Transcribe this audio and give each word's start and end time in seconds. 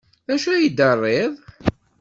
D 0.27 0.29
acu 0.35 0.49
ay 0.51 0.67
d-terriḍ? 0.69 1.33